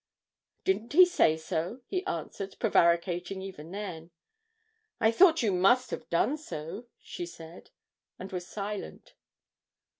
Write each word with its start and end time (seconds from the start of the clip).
'Didn't 0.63 0.93
he 0.93 1.05
say 1.05 1.37
so?' 1.37 1.81
he 1.85 2.03
answered, 2.07 2.55
prevaricating 2.57 3.39
even 3.39 3.69
then. 3.69 4.09
'I 4.99 5.11
thought 5.11 5.43
you 5.43 5.51
must 5.53 5.91
have 5.91 6.09
done 6.09 6.37
so,' 6.37 6.87
she 6.97 7.27
said, 7.27 7.69
and 8.17 8.31
was 8.31 8.47
silent. 8.47 9.13